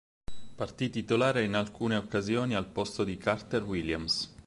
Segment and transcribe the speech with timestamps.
[0.55, 4.35] Partì titolare in alcune occasioni al posto di Carter-Williams.